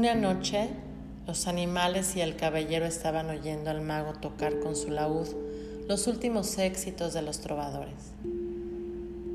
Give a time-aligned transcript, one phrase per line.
[0.00, 0.70] Una noche,
[1.26, 5.28] los animales y el caballero estaban oyendo al mago tocar con su laúd
[5.88, 8.14] los últimos éxitos de los trovadores.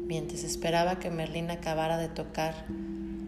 [0.07, 2.55] Mientras esperaba que Merlín acabara de tocar,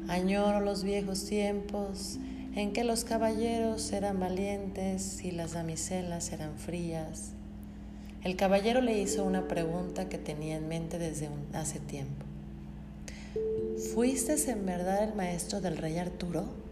[0.08, 2.18] añoro los viejos tiempos
[2.56, 7.34] en que los caballeros eran valientes y las damiselas eran frías.
[8.24, 12.26] El caballero le hizo una pregunta que tenía en mente desde hace tiempo.
[13.94, 16.66] ¿Fuiste en verdad el maestro del rey Arturo?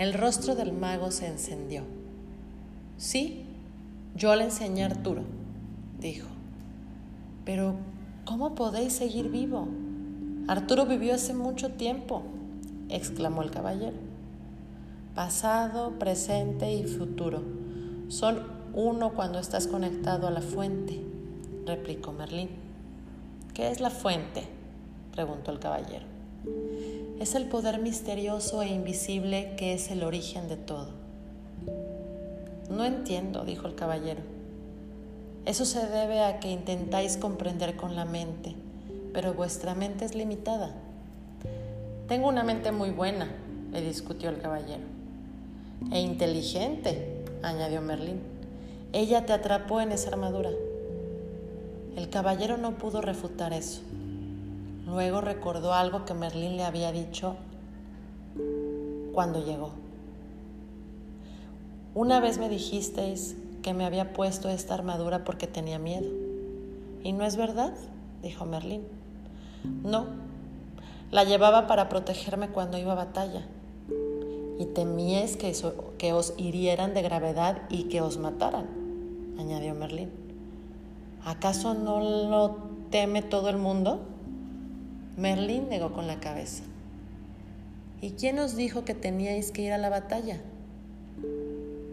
[0.00, 1.82] El rostro del mago se encendió.
[2.96, 3.44] Sí,
[4.16, 5.24] yo le enseñé a Arturo,
[6.00, 6.26] dijo.
[7.44, 7.74] Pero,
[8.24, 9.68] ¿cómo podéis seguir vivo?
[10.48, 12.22] Arturo vivió hace mucho tiempo,
[12.88, 13.98] exclamó el caballero.
[15.14, 17.42] Pasado, presente y futuro
[18.08, 18.38] son
[18.72, 20.98] uno cuando estás conectado a la fuente,
[21.66, 22.48] replicó Merlín.
[23.52, 24.44] ¿Qué es la fuente?
[25.12, 26.06] preguntó el caballero.
[27.20, 30.88] Es el poder misterioso e invisible que es el origen de todo.
[32.70, 34.22] No entiendo, dijo el caballero.
[35.44, 38.54] Eso se debe a que intentáis comprender con la mente,
[39.12, 40.74] pero vuestra mente es limitada.
[42.08, 43.30] Tengo una mente muy buena,
[43.70, 44.84] le discutió el caballero.
[45.92, 48.20] E inteligente, añadió Merlín.
[48.94, 50.52] Ella te atrapó en esa armadura.
[51.96, 53.82] El caballero no pudo refutar eso.
[54.90, 57.36] Luego recordó algo que Merlín le había dicho
[59.12, 59.70] cuando llegó.
[61.94, 66.08] Una vez me dijisteis que me había puesto esta armadura porque tenía miedo.
[67.04, 67.72] ¿Y no es verdad?
[68.22, 68.82] dijo Merlín.
[69.84, 70.06] No,
[71.12, 73.46] la llevaba para protegerme cuando iba a batalla.
[74.58, 75.54] Y temíais que,
[75.98, 78.66] que os hirieran de gravedad y que os mataran,
[79.38, 80.10] añadió Merlín.
[81.24, 82.56] ¿Acaso no lo
[82.90, 84.09] teme todo el mundo?
[85.16, 86.62] Merlín negó con la cabeza.
[88.00, 90.40] ¿Y quién os dijo que teníais que ir a la batalla?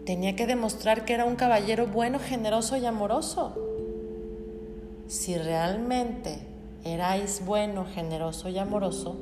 [0.06, 3.54] Tenía que demostrar que era un caballero bueno, generoso y amoroso.
[5.06, 6.38] Si realmente
[6.84, 9.16] erais bueno, generoso y amoroso,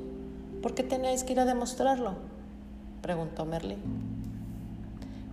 [0.62, 2.14] ¿por qué teníais que ir a demostrarlo?
[3.02, 3.78] preguntó Merlín.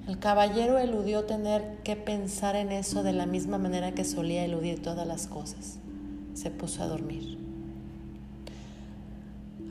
[0.07, 4.81] El caballero eludió tener que pensar en eso de la misma manera que solía eludir
[4.81, 5.77] todas las cosas.
[6.33, 7.37] Se puso a dormir.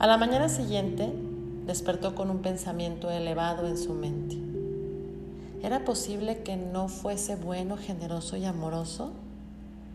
[0.03, 1.13] A la mañana siguiente
[1.65, 4.35] despertó con un pensamiento elevado en su mente.
[5.65, 9.13] ¿Era posible que no fuese bueno, generoso y amoroso?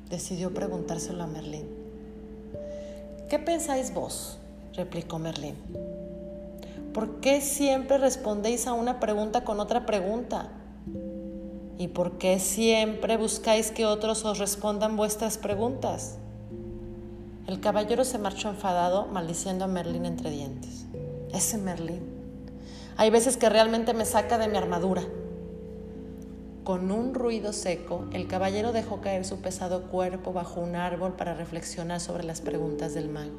[0.09, 1.67] Decidió preguntárselo a Merlín.
[3.29, 4.39] ¿Qué pensáis vos?
[4.73, 5.57] replicó Merlín.
[6.95, 10.49] ¿Por qué siempre respondéis a una pregunta con otra pregunta?
[11.77, 16.17] ¿Y por qué siempre buscáis que otros os respondan vuestras preguntas?
[17.49, 20.85] El caballero se marchó enfadado, maldiciendo a Merlín entre dientes.
[21.33, 22.03] Ese Merlín.
[22.99, 25.03] Hay veces que realmente me saca de mi armadura.
[26.63, 31.33] Con un ruido seco, el caballero dejó caer su pesado cuerpo bajo un árbol para
[31.33, 33.39] reflexionar sobre las preguntas del mago.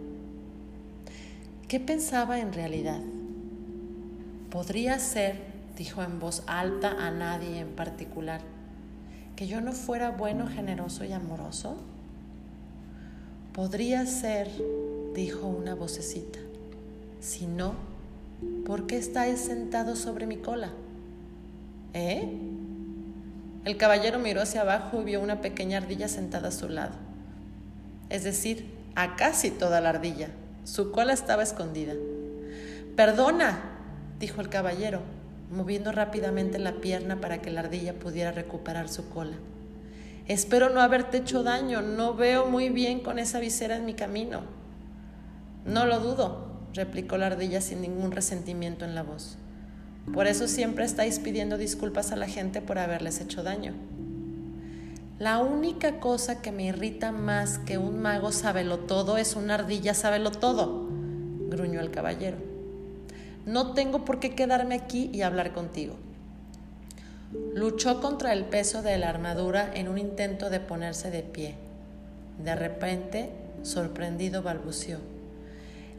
[1.68, 3.02] ¿Qué pensaba en realidad?
[4.50, 5.36] Podría ser,
[5.78, 8.42] dijo en voz alta a nadie en particular,
[9.36, 11.78] que yo no fuera bueno, generoso y amoroso.
[13.54, 14.48] Podría ser,
[15.16, 16.40] dijo una vocecita.
[17.20, 17.74] Si no,
[18.66, 20.70] ¿por qué estáis sentado sobre mi cola?
[21.94, 22.30] ¿Eh?
[23.66, 26.94] El caballero miró hacia abajo y vio una pequeña ardilla sentada a su lado.
[28.10, 28.66] Es decir,
[28.96, 30.30] a casi toda la ardilla.
[30.64, 31.94] Su cola estaba escondida.
[32.96, 33.60] Perdona,
[34.20, 35.02] dijo el caballero,
[35.52, 39.38] moviendo rápidamente la pierna para que la ardilla pudiera recuperar su cola.
[40.30, 44.42] Espero no haberte hecho daño, no veo muy bien con esa visera en mi camino.
[45.66, 49.40] No lo dudo, replicó la ardilla sin ningún resentimiento en la voz.
[50.14, 53.74] Por eso siempre estáis pidiendo disculpas a la gente por haberles hecho daño.
[55.18, 59.96] La única cosa que me irrita más que un mago sábelo todo es una ardilla
[59.96, 60.90] sábelo todo,
[61.50, 62.38] gruñó el caballero.
[63.48, 65.96] No tengo por qué quedarme aquí y hablar contigo.
[67.32, 71.56] Luchó contra el peso de la armadura en un intento de ponerse de pie.
[72.44, 73.30] De repente,
[73.62, 74.98] sorprendido, balbuceó.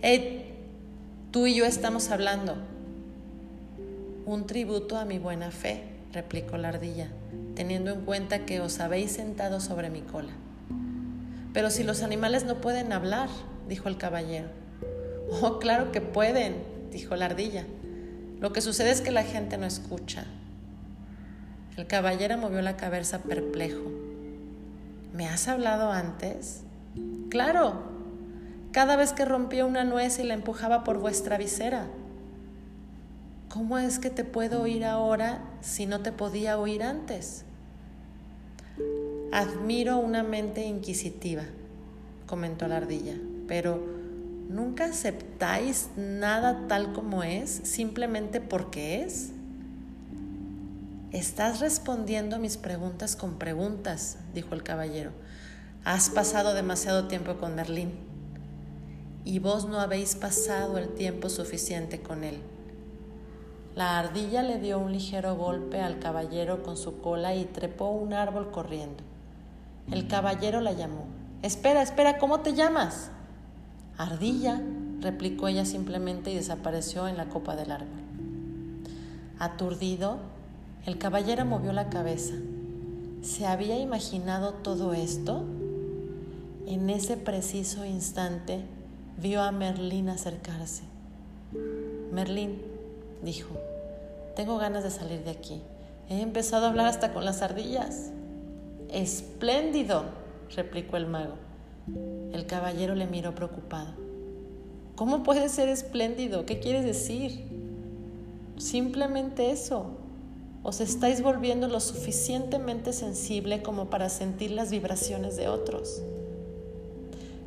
[0.02, 0.46] ¡Eh!
[1.30, 2.56] Tú y yo estamos hablando.
[4.26, 7.08] Un tributo a mi buena fe, replicó la ardilla,
[7.54, 10.32] teniendo en cuenta que os habéis sentado sobre mi cola.
[11.52, 13.28] Pero si los animales no pueden hablar,
[13.68, 14.48] dijo el caballero.
[15.30, 16.56] Oh, claro que pueden,
[16.90, 17.64] dijo la ardilla.
[18.40, 20.24] Lo que sucede es que la gente no escucha.
[21.76, 23.82] El caballero movió la cabeza perplejo.
[25.14, 26.62] ¿Me has hablado antes?
[27.30, 27.82] Claro,
[28.72, 31.86] cada vez que rompía una nuez y la empujaba por vuestra visera.
[33.48, 37.44] ¿Cómo es que te puedo oír ahora si no te podía oír antes?
[39.32, 41.42] Admiro una mente inquisitiva,
[42.26, 43.14] comentó la ardilla,
[43.48, 43.80] pero
[44.48, 49.30] ¿nunca aceptáis nada tal como es simplemente porque es?
[51.12, 55.10] Estás respondiendo mis preguntas con preguntas, dijo el caballero.
[55.84, 57.90] Has pasado demasiado tiempo con Merlín
[59.24, 62.40] y vos no habéis pasado el tiempo suficiente con él.
[63.74, 68.12] La ardilla le dio un ligero golpe al caballero con su cola y trepó un
[68.12, 69.02] árbol corriendo.
[69.90, 71.06] El caballero la llamó.
[71.42, 73.10] Espera, espera, ¿cómo te llamas?
[73.98, 74.62] Ardilla,
[75.00, 77.98] replicó ella simplemente y desapareció en la copa del árbol.
[79.40, 80.29] Aturdido,
[80.86, 82.34] el caballero movió la cabeza.
[83.22, 85.44] ¿Se había imaginado todo esto?
[86.66, 88.60] En ese preciso instante
[89.20, 90.82] vio a Merlín acercarse.
[92.12, 92.62] Merlín,
[93.22, 93.50] dijo,
[94.34, 95.60] tengo ganas de salir de aquí.
[96.08, 98.10] He empezado a hablar hasta con las ardillas.
[98.88, 100.04] Espléndido,
[100.56, 101.34] replicó el mago.
[102.32, 103.92] El caballero le miró preocupado.
[104.96, 106.46] ¿Cómo puede ser espléndido?
[106.46, 107.44] ¿Qué quieres decir?
[108.56, 109.99] Simplemente eso.
[110.62, 116.02] Os estáis volviendo lo suficientemente sensible como para sentir las vibraciones de otros.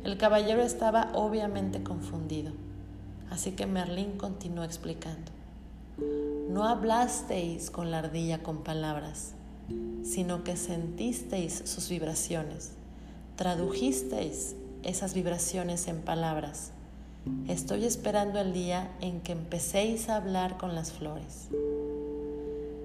[0.02, 2.52] El caballero estaba obviamente confundido,
[3.30, 5.30] así que Merlín continuó explicando.
[6.48, 9.32] No hablasteis con la ardilla con palabras,
[10.02, 12.72] sino que sentisteis sus vibraciones,
[13.36, 16.72] tradujisteis esas vibraciones en palabras.
[17.48, 21.48] Estoy esperando el día en que empecéis a hablar con las flores.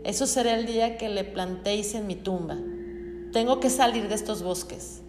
[0.10, 2.58] Eso será el día que le plantéis en mi tumba.
[3.32, 5.02] Tengo que salir de estos bosques.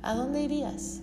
[0.00, 1.02] ¿A dónde irías?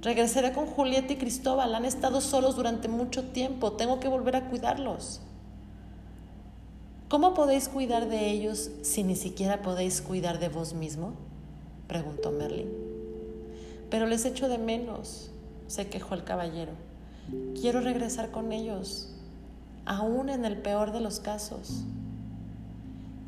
[0.00, 1.76] Regresaré con Julieta y Cristóbal.
[1.76, 3.74] Han estado solos durante mucho tiempo.
[3.74, 5.20] Tengo que volver a cuidarlos.
[7.08, 11.12] ¿Cómo podéis cuidar de ellos si ni siquiera podéis cuidar de vos mismo?
[11.86, 12.68] preguntó Merlin.
[13.90, 15.30] Pero les echo de menos,
[15.68, 16.72] se quejó el caballero.
[17.60, 19.12] Quiero regresar con ellos
[19.86, 21.84] aún en el peor de los casos.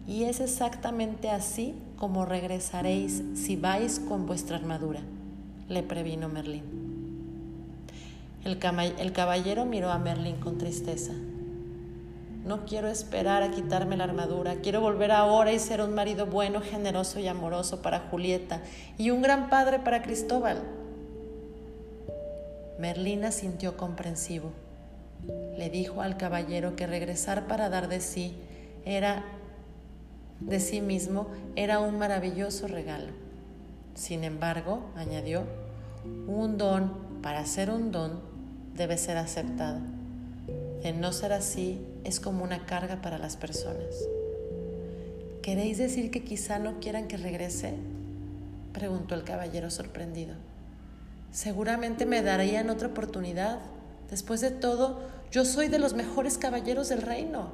[0.06, 5.01] Y es exactamente así como regresaréis si vais con vuestra armadura,
[5.69, 6.85] le previno Merlín.
[8.45, 11.12] El, caballero miró a Merlín con tristeza.
[12.45, 16.61] No quiero esperar a quitarme la armadura, quiero volver ahora y ser un marido bueno,
[16.61, 18.61] generoso y amoroso para Julieta
[18.99, 20.62] y un gran padre para Cristóbal.
[22.79, 24.51] Merlina sintió comprensivo
[25.56, 28.37] le dijo al caballero que regresar para dar de sí
[28.85, 29.25] era
[30.41, 33.12] de sí mismo era un maravilloso regalo.
[33.94, 35.44] Sin embargo, añadió,
[36.26, 36.93] un don,
[37.23, 38.21] para ser un don,
[38.75, 39.81] debe ser aceptado.
[40.82, 43.94] De no ser así, es como una carga para las personas.
[45.41, 47.75] ¿Queréis decir que quizá no quieran que regrese?
[48.73, 50.35] preguntó el caballero sorprendido.
[51.31, 53.61] Seguramente me darían otra oportunidad.
[54.11, 57.51] Después de todo, yo soy de los mejores caballeros del reino.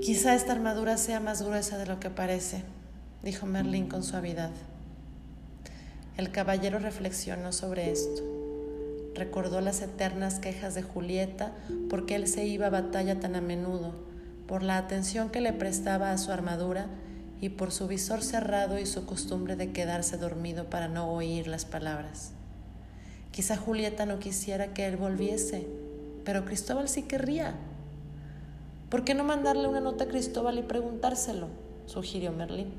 [0.00, 2.62] Quizá esta armadura sea más gruesa de lo que parece,
[3.22, 4.50] dijo Merlín con suavidad.
[6.16, 8.22] El caballero reflexionó sobre esto.
[9.14, 11.52] Recordó las eternas quejas de Julieta
[11.90, 13.92] porque él se iba a batalla tan a menudo,
[14.46, 16.86] por la atención que le prestaba a su armadura
[17.40, 21.64] y por su visor cerrado y su costumbre de quedarse dormido para no oír las
[21.64, 22.32] palabras.
[23.32, 25.66] Quizá Julieta no quisiera que él volviese,
[26.24, 27.54] pero Cristóbal sí querría.
[28.90, 31.48] ¿Por qué no mandarle una nota a Cristóbal y preguntárselo?
[31.86, 32.72] sugirió Merlín.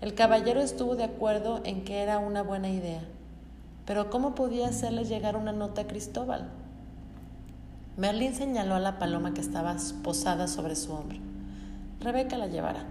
[0.00, 3.02] El caballero estuvo de acuerdo en que era una buena idea,
[3.84, 6.48] pero ¿cómo podía hacerle llegar una nota a Cristóbal?
[7.96, 11.18] Merlín señaló a la paloma que estaba posada sobre su hombro.
[12.00, 12.84] Rebeca la llevará.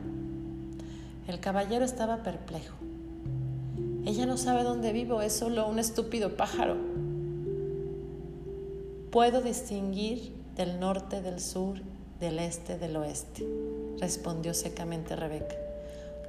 [1.27, 2.75] El caballero estaba perplejo.
[4.07, 6.77] Ella no sabe dónde vivo, es solo un estúpido pájaro.
[9.11, 11.81] Puedo distinguir del norte, del sur,
[12.17, 13.45] del este, del oeste,
[13.99, 15.57] respondió secamente Rebeca,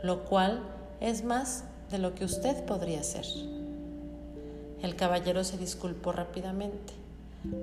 [0.02, 0.61] lo cual
[0.99, 3.26] es más de lo que usted podría ser.
[4.82, 6.94] El caballero se disculpó rápidamente.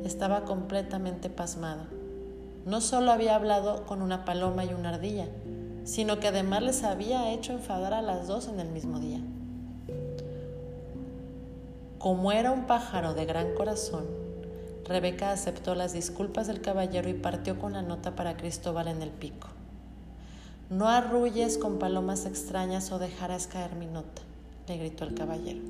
[0.05, 1.87] Estaba completamente pasmado.
[2.65, 5.27] No solo había hablado con una paloma y una ardilla,
[5.83, 9.19] sino que además les había hecho enfadar a las dos en el mismo día.
[12.05, 14.05] Como era un pájaro de gran corazón,
[14.87, 19.09] Rebeca aceptó las disculpas del caballero y partió con la nota para Cristóbal en el
[19.09, 19.47] pico.
[20.69, 24.21] No arrulles con palomas extrañas o dejarás caer mi nota,
[24.67, 25.61] le gritó el caballero.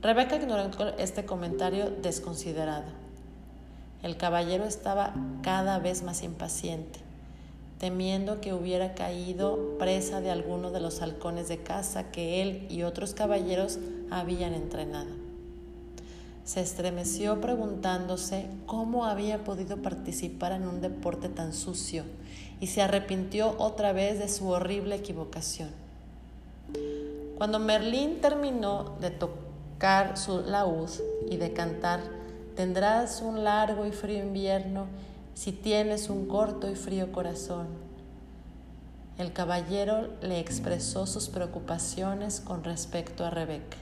[0.00, 2.92] Rebeca ignoró este comentario desconsiderado.
[4.04, 7.00] El caballero estaba cada vez más impaciente,
[7.78, 12.82] temiendo que hubiera caído presa de alguno de los halcones de caza que él y
[12.82, 13.78] otros caballeros
[14.10, 15.10] habían entrenado.
[16.44, 22.04] Se estremeció preguntándose cómo había podido participar en un deporte tan sucio
[22.60, 25.70] y se arrepintió otra vez de su horrible equivocación.
[27.36, 30.90] Cuando Merlín terminó de tocar su laúd
[31.30, 32.00] y de cantar,
[32.54, 34.86] tendrás un largo y frío invierno
[35.34, 37.66] si tienes un corto y frío corazón.
[39.18, 43.76] El caballero le expresó sus preocupaciones con respecto a Rebeca.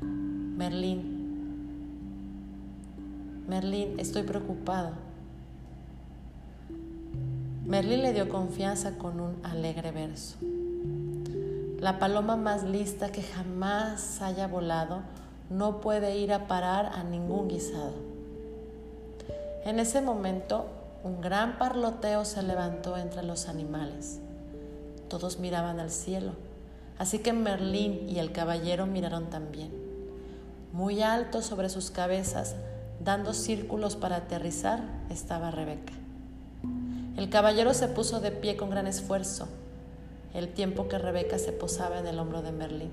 [0.00, 1.16] Merlín,
[3.48, 4.90] Merlín, estoy preocupado.
[7.64, 10.36] Merlín le dio confianza con un alegre verso.
[11.80, 15.02] La paloma más lista que jamás haya volado
[15.50, 18.15] no puede ir a parar a ningún guisado.
[19.66, 20.66] En ese momento,
[21.02, 24.20] un gran parloteo se levantó entre los animales.
[25.08, 26.34] Todos miraban al cielo,
[26.98, 29.72] así que Merlín y el caballero miraron también.
[30.72, 32.54] Muy alto sobre sus cabezas,
[33.00, 35.94] dando círculos para aterrizar, estaba Rebeca.
[37.16, 39.48] El caballero se puso de pie con gran esfuerzo,
[40.32, 42.92] el tiempo que Rebeca se posaba en el hombro de Merlín.